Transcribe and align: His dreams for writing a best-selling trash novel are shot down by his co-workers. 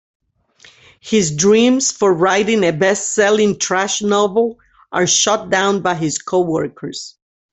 His 0.99 1.29
dreams 1.35 1.91
for 1.91 2.11
writing 2.11 2.63
a 2.63 2.71
best-selling 2.73 3.59
trash 3.59 4.01
novel 4.01 4.57
are 4.91 5.05
shot 5.05 5.51
down 5.51 5.83
by 5.83 5.93
his 5.93 6.17
co-workers. 6.17 7.19